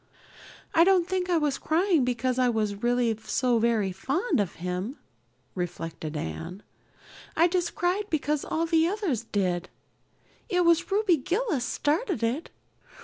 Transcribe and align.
"I 0.73 0.83
don't 0.83 1.07
think 1.07 1.29
I 1.29 1.37
was 1.37 1.59
crying 1.59 2.03
because 2.03 2.39
I 2.39 2.49
was 2.49 2.81
really 2.81 3.15
so 3.23 3.59
very 3.59 3.91
fond 3.91 4.39
of 4.39 4.55
him," 4.55 4.97
reflected 5.53 6.17
Anne. 6.17 6.63
"I 7.37 7.47
just 7.47 7.75
cried 7.75 8.09
because 8.09 8.43
all 8.43 8.65
the 8.65 8.87
others 8.87 9.25
did. 9.25 9.69
It 10.49 10.65
was 10.65 10.91
Ruby 10.91 11.17
Gillis 11.17 11.65
started 11.65 12.23
it. 12.23 12.49